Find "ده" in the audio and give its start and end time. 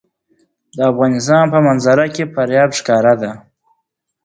3.21-3.31